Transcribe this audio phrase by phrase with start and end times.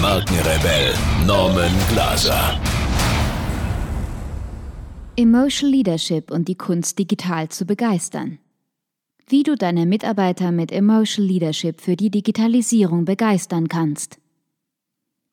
[0.00, 0.94] Markenrebell
[1.26, 2.58] Norman Glaser.
[5.14, 8.38] Emotional Leadership und die Kunst, digital zu begeistern.
[9.26, 14.18] Wie du deine Mitarbeiter mit Emotional Leadership für die Digitalisierung begeistern kannst.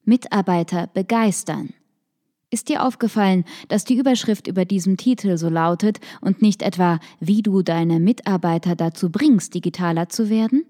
[0.04, 1.70] Mitarbeiter begeistern.
[2.50, 7.42] Ist dir aufgefallen, dass die Überschrift über diesem Titel so lautet und nicht etwa, wie
[7.42, 10.66] du deine Mitarbeiter dazu bringst, digitaler zu werden?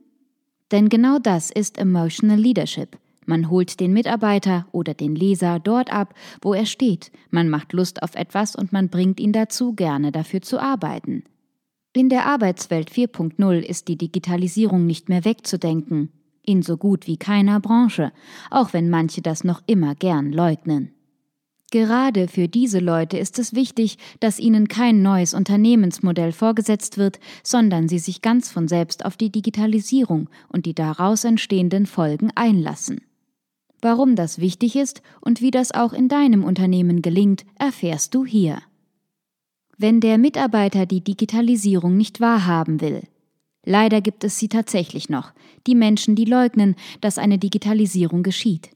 [0.72, 2.96] Denn genau das ist Emotional Leadership.
[3.30, 8.02] Man holt den Mitarbeiter oder den Leser dort ab, wo er steht, man macht Lust
[8.02, 11.26] auf etwas und man bringt ihn dazu, gerne dafür zu arbeiten.
[11.92, 16.10] In der Arbeitswelt 4.0 ist die Digitalisierung nicht mehr wegzudenken,
[16.42, 18.14] in so gut wie keiner Branche,
[18.50, 20.94] auch wenn manche das noch immer gern leugnen.
[21.70, 27.90] Gerade für diese Leute ist es wichtig, dass ihnen kein neues Unternehmensmodell vorgesetzt wird, sondern
[27.90, 33.02] sie sich ganz von selbst auf die Digitalisierung und die daraus entstehenden Folgen einlassen.
[33.82, 38.62] Warum das wichtig ist und wie das auch in deinem Unternehmen gelingt, erfährst du hier.
[39.78, 43.04] Wenn der Mitarbeiter die Digitalisierung nicht wahrhaben will,
[43.64, 45.32] leider gibt es sie tatsächlich noch,
[45.68, 48.72] die Menschen, die leugnen, dass eine Digitalisierung geschieht.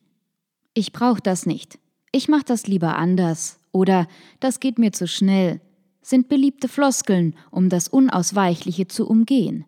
[0.74, 1.80] Ich brauche das nicht
[2.12, 4.08] ich mach das lieber anders oder
[4.40, 5.62] das geht mir zu schnell,
[6.02, 9.66] sind beliebte Floskeln, um das Unausweichliche zu umgehen.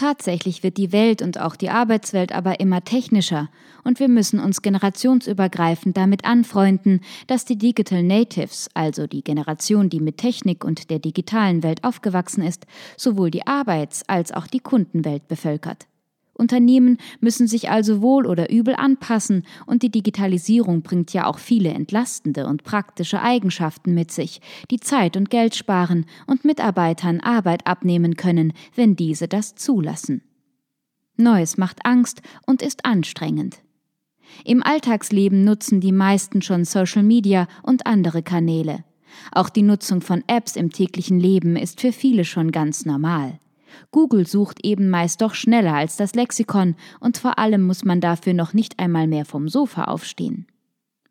[0.00, 3.50] Tatsächlich wird die Welt und auch die Arbeitswelt aber immer technischer
[3.84, 10.00] und wir müssen uns generationsübergreifend damit anfreunden, dass die Digital Natives, also die Generation, die
[10.00, 12.64] mit Technik und der digitalen Welt aufgewachsen ist,
[12.96, 15.89] sowohl die Arbeits- als auch die Kundenwelt bevölkert.
[16.40, 21.70] Unternehmen müssen sich also wohl oder übel anpassen, und die Digitalisierung bringt ja auch viele
[21.70, 24.40] entlastende und praktische Eigenschaften mit sich,
[24.70, 30.22] die Zeit und Geld sparen und Mitarbeitern Arbeit abnehmen können, wenn diese das zulassen.
[31.16, 33.62] Neues macht Angst und ist anstrengend.
[34.44, 38.84] Im Alltagsleben nutzen die meisten schon Social Media und andere Kanäle.
[39.32, 43.38] Auch die Nutzung von Apps im täglichen Leben ist für viele schon ganz normal.
[43.90, 48.34] Google sucht eben meist doch schneller als das Lexikon und vor allem muss man dafür
[48.34, 50.46] noch nicht einmal mehr vom Sofa aufstehen.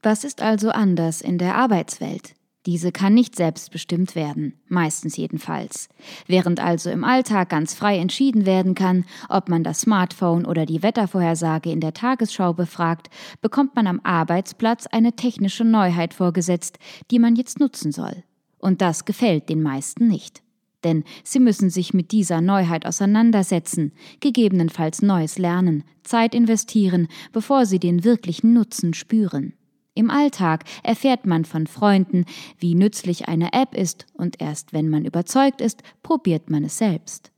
[0.01, 2.35] Was ist also anders in der Arbeitswelt?
[2.65, 5.87] Diese kann nicht selbstbestimmt werden, meistens jedenfalls.
[6.27, 10.83] Während also im Alltag ganz frei entschieden werden kann, ob man das Smartphone oder die
[10.83, 13.09] Wettervorhersage in der Tagesschau befragt,
[13.41, 16.79] bekommt man am Arbeitsplatz eine technische Neuheit vorgesetzt,
[17.11, 18.23] die man jetzt nutzen soll.
[18.57, 20.43] Und das gefällt den meisten nicht
[20.83, 27.79] denn sie müssen sich mit dieser Neuheit auseinandersetzen, gegebenenfalls Neues lernen, Zeit investieren, bevor sie
[27.79, 29.53] den wirklichen Nutzen spüren.
[29.95, 32.25] Im Alltag erfährt man von Freunden,
[32.57, 37.31] wie nützlich eine App ist, und erst wenn man überzeugt ist, probiert man es selbst.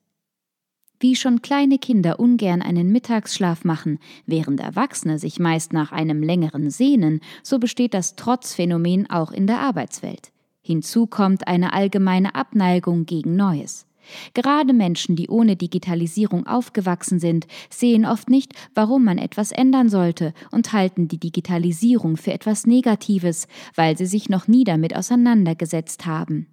[1.00, 3.98] Wie schon kleine Kinder ungern einen Mittagsschlaf machen,
[4.28, 9.62] während Erwachsene sich meist nach einem längeren sehnen, so besteht das Trotzphänomen auch in der
[9.62, 10.32] Arbeitswelt.
[10.62, 13.88] Hinzu kommt eine allgemeine Abneigung gegen Neues.
[14.34, 20.34] Gerade Menschen, die ohne Digitalisierung aufgewachsen sind, sehen oft nicht, warum man etwas ändern sollte
[20.52, 26.48] und halten die Digitalisierung für etwas Negatives, weil sie sich noch nie damit auseinandergesetzt haben.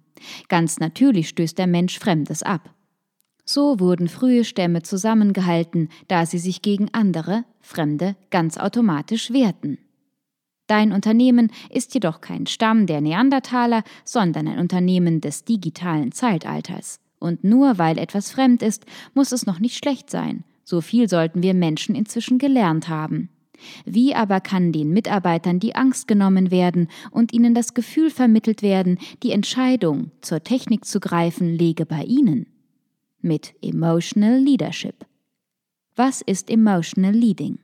[0.47, 2.73] Ganz natürlich stößt der Mensch Fremdes ab.
[3.45, 9.79] So wurden frühe Stämme zusammengehalten, da sie sich gegen andere, Fremde, ganz automatisch wehrten.
[10.69, 16.99] Dein Unternehmen ist jedoch kein Stamm der Neandertaler, sondern ein Unternehmen des digitalen Zeitalters.
[17.17, 18.85] Und nur weil etwas fremd ist,
[19.15, 20.43] muss es noch nicht schlecht sein.
[20.63, 23.29] So viel sollten wir Menschen inzwischen gelernt haben.
[23.83, 28.99] Wie aber kann den Mitarbeitern die Angst genommen werden und ihnen das Gefühl vermittelt werden,
[29.23, 32.45] die Entscheidung, zur Technik zu greifen, lege bei ihnen?
[33.21, 35.03] Mit Emotional Leadership.
[35.95, 37.57] Was ist Emotional Leading?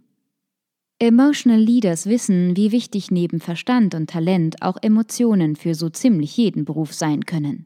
[0.99, 6.63] Emotional Leaders wissen, wie wichtig neben Verstand und Talent auch Emotionen für so ziemlich jeden
[6.63, 7.65] Beruf sein können.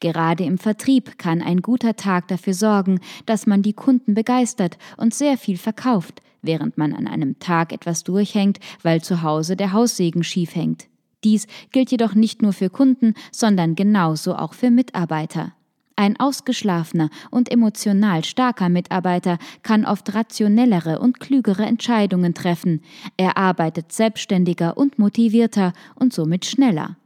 [0.00, 5.12] Gerade im Vertrieb kann ein guter Tag dafür sorgen, dass man die Kunden begeistert und
[5.12, 10.24] sehr viel verkauft, während man an einem Tag etwas durchhängt, weil zu Hause der Haussegen
[10.24, 10.88] schief hängt.
[11.22, 15.52] Dies gilt jedoch nicht nur für Kunden, sondern genauso auch für Mitarbeiter.
[16.00, 22.80] Ein ausgeschlafener und emotional starker Mitarbeiter kann oft rationellere und klügere Entscheidungen treffen.
[23.18, 26.96] Er arbeitet selbstständiger und motivierter und somit schneller.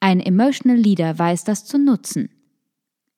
[0.00, 2.28] Ein Emotional Leader weiß das zu nutzen.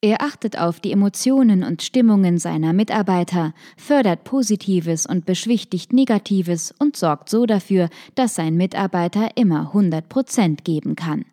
[0.01, 6.97] Er achtet auf die Emotionen und Stimmungen seiner Mitarbeiter, fördert Positives und beschwichtigt Negatives und
[6.97, 11.25] sorgt so dafür, dass sein Mitarbeiter immer 100 Prozent geben kann.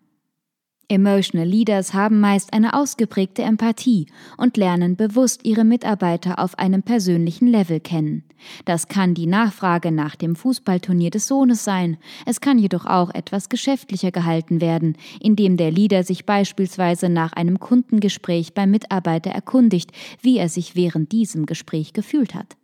[0.91, 7.47] Emotional Leaders haben meist eine ausgeprägte Empathie und lernen bewusst ihre Mitarbeiter auf einem persönlichen
[7.47, 8.25] Level kennen.
[8.65, 11.95] Das kann die Nachfrage nach dem Fußballturnier des Sohnes sein.
[12.25, 17.61] Es kann jedoch auch etwas geschäftlicher gehalten werden, indem der Leader sich beispielsweise nach einem
[17.61, 22.57] Kundengespräch beim Mitarbeiter erkundigt, wie er sich während diesem Gespräch gefühlt hat.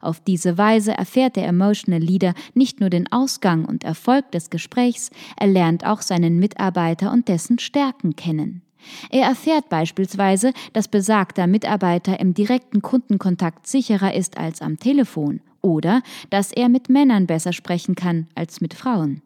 [0.00, 5.10] Auf diese Weise erfährt der Emotional Leader nicht nur den Ausgang und Erfolg des Gesprächs,
[5.36, 8.62] er lernt auch seinen Mitarbeiter und dessen Stärken kennen.
[9.10, 16.02] Er erfährt beispielsweise, dass besagter Mitarbeiter im direkten Kundenkontakt sicherer ist als am Telefon oder
[16.30, 19.22] dass er mit Männern besser sprechen kann als mit Frauen.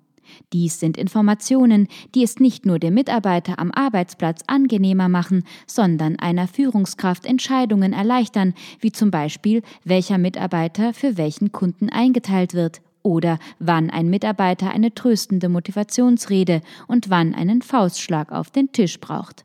[0.52, 6.48] Dies sind Informationen, die es nicht nur dem Mitarbeiter am Arbeitsplatz angenehmer machen, sondern einer
[6.48, 13.90] Führungskraft Entscheidungen erleichtern, wie zum Beispiel, welcher Mitarbeiter für welchen Kunden eingeteilt wird oder wann
[13.90, 19.44] ein Mitarbeiter eine tröstende Motivationsrede und wann einen Faustschlag auf den Tisch braucht.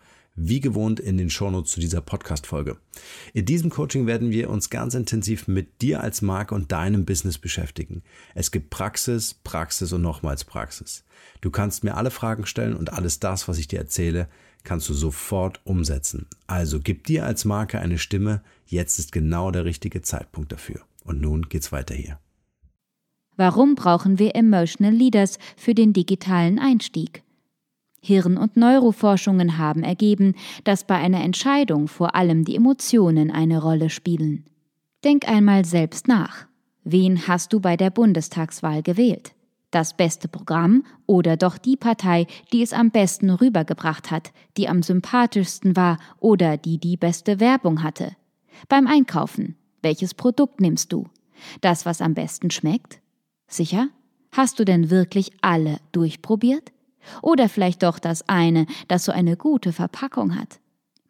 [0.35, 2.77] wie gewohnt in den Shownotes zu dieser Podcast-Folge.
[3.33, 7.37] In diesem Coaching werden wir uns ganz intensiv mit dir als Marke und deinem Business
[7.37, 8.03] beschäftigen.
[8.33, 11.03] Es gibt Praxis, Praxis und nochmals Praxis.
[11.41, 14.27] Du kannst mir alle Fragen stellen und alles das, was ich dir erzähle,
[14.63, 16.27] kannst du sofort umsetzen.
[16.47, 18.41] Also gib dir als Marke eine Stimme.
[18.65, 20.81] Jetzt ist genau der richtige Zeitpunkt dafür.
[21.03, 22.19] Und nun geht's weiter hier.
[23.37, 27.23] Warum brauchen wir Emotional Leaders für den digitalen Einstieg?
[28.03, 30.33] Hirn- und Neuroforschungen haben ergeben,
[30.63, 34.45] dass bei einer Entscheidung vor allem die Emotionen eine Rolle spielen.
[35.03, 36.47] Denk einmal selbst nach.
[36.83, 39.33] Wen hast du bei der Bundestagswahl gewählt?
[39.69, 44.83] Das beste Programm oder doch die Partei, die es am besten rübergebracht hat, die am
[44.83, 48.15] sympathischsten war oder die die beste Werbung hatte?
[48.67, 51.07] Beim Einkaufen, welches Produkt nimmst du?
[51.61, 52.99] Das, was am besten schmeckt?
[53.47, 53.87] Sicher?
[54.31, 56.71] Hast du denn wirklich alle durchprobiert?
[57.21, 60.59] Oder vielleicht doch das eine, das so eine gute Verpackung hat.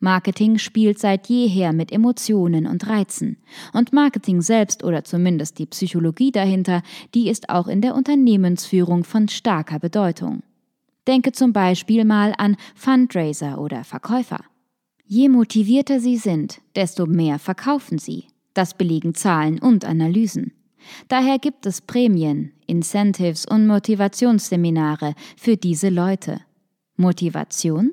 [0.02, 3.38] Marketing spielt seit jeher mit Emotionen und Reizen.
[3.72, 6.82] Und Marketing selbst oder zumindest die Psychologie dahinter,
[7.14, 10.42] die ist auch in der Unternehmensführung von starker Bedeutung.
[11.08, 14.44] Denke zum Beispiel mal an Fundraiser oder Verkäufer.
[15.06, 18.26] Je motivierter sie sind, desto mehr verkaufen sie.
[18.54, 20.54] Das belegen Zahlen und Analysen.
[21.08, 26.42] Daher gibt es Prämien, Incentives und Motivationsseminare für diese Leute.
[26.98, 27.92] Motivation?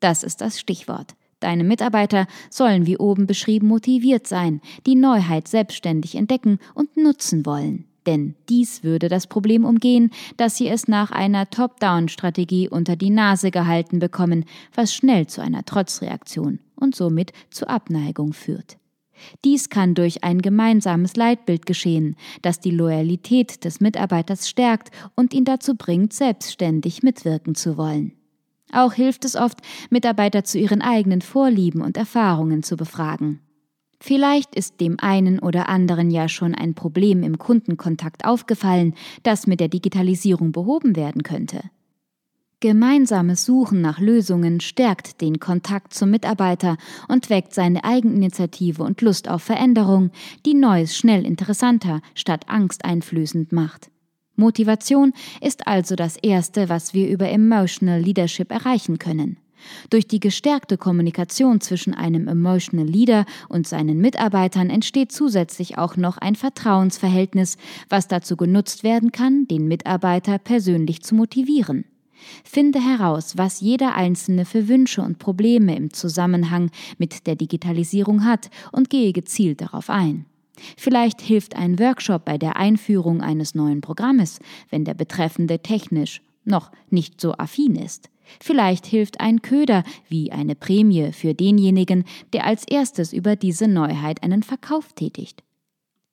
[0.00, 1.14] Das ist das Stichwort.
[1.40, 7.86] Deine Mitarbeiter sollen wie oben beschrieben motiviert sein, die Neuheit selbstständig entdecken und nutzen wollen.
[8.06, 13.50] Denn dies würde das Problem umgehen, dass sie es nach einer Top-Down-Strategie unter die Nase
[13.50, 14.44] gehalten bekommen,
[14.74, 18.79] was schnell zu einer Trotzreaktion und somit zu Abneigung führt.
[19.44, 25.44] Dies kann durch ein gemeinsames Leitbild geschehen, das die Loyalität des Mitarbeiters stärkt und ihn
[25.44, 28.12] dazu bringt, selbstständig mitwirken zu wollen.
[28.72, 29.58] Auch hilft es oft,
[29.90, 33.40] Mitarbeiter zu ihren eigenen Vorlieben und Erfahrungen zu befragen.
[34.02, 39.60] Vielleicht ist dem einen oder anderen ja schon ein Problem im Kundenkontakt aufgefallen, das mit
[39.60, 41.60] der Digitalisierung behoben werden könnte.
[42.62, 46.76] Gemeinsames Suchen nach Lösungen stärkt den Kontakt zum Mitarbeiter
[47.08, 50.10] und weckt seine Eigeninitiative und Lust auf Veränderung,
[50.44, 53.90] die Neues schnell interessanter statt angsteinflößend macht.
[54.36, 59.38] Motivation ist also das Erste, was wir über Emotional Leadership erreichen können.
[59.88, 66.18] Durch die gestärkte Kommunikation zwischen einem Emotional Leader und seinen Mitarbeitern entsteht zusätzlich auch noch
[66.18, 67.56] ein Vertrauensverhältnis,
[67.88, 71.86] was dazu genutzt werden kann, den Mitarbeiter persönlich zu motivieren.
[72.44, 78.50] Finde heraus, was jeder Einzelne für Wünsche und Probleme im Zusammenhang mit der Digitalisierung hat
[78.72, 80.26] und gehe gezielt darauf ein.
[80.76, 86.70] Vielleicht hilft ein Workshop bei der Einführung eines neuen Programmes, wenn der Betreffende technisch noch
[86.90, 88.10] nicht so affin ist.
[88.40, 94.22] Vielleicht hilft ein Köder wie eine Prämie für denjenigen, der als erstes über diese Neuheit
[94.22, 95.42] einen Verkauf tätigt.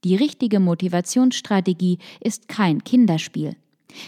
[0.04, 3.56] Die richtige Motivationsstrategie ist kein Kinderspiel.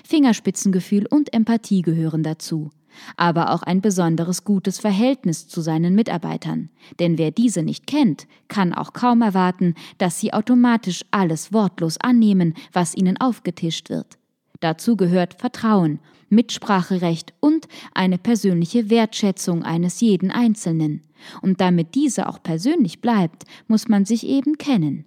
[0.07, 2.69] Fingerspitzengefühl und Empathie gehören dazu,
[3.17, 6.69] aber auch ein besonderes gutes Verhältnis zu seinen Mitarbeitern,
[6.99, 12.53] denn wer diese nicht kennt, kann auch kaum erwarten, dass sie automatisch alles wortlos annehmen,
[12.73, 14.17] was ihnen aufgetischt wird.
[14.59, 21.01] Dazu gehört Vertrauen, Mitspracherecht und eine persönliche Wertschätzung eines jeden Einzelnen.
[21.41, 25.05] Und damit diese auch persönlich bleibt, muss man sich eben kennen.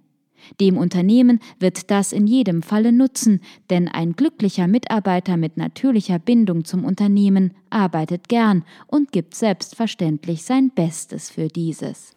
[0.59, 6.65] Dem Unternehmen wird das in jedem Falle nutzen, denn ein glücklicher Mitarbeiter mit natürlicher Bindung
[6.65, 12.15] zum Unternehmen arbeitet gern und gibt selbstverständlich sein Bestes für dieses.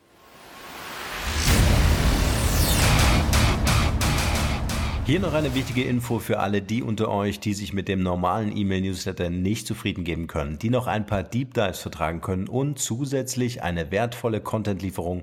[5.06, 8.56] Hier noch eine wichtige Info für alle die unter euch, die sich mit dem normalen
[8.56, 13.62] E-Mail-Newsletter nicht zufrieden geben können, die noch ein paar Deep Dives vertragen können und zusätzlich
[13.62, 15.22] eine wertvolle Content-Lieferung